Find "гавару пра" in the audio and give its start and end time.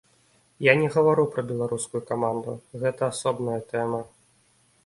0.95-1.43